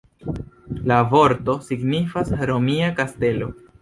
[0.91, 3.53] La vorto signifas "romia kastelo".